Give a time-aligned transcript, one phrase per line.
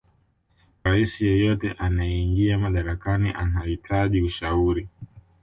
[0.83, 4.89] raisi yeyote anayeingia madarakani anahitaji ushauri